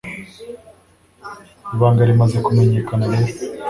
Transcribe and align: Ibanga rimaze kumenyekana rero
Ibanga 1.73 2.01
rimaze 2.09 2.37
kumenyekana 2.45 3.03
rero 3.13 3.31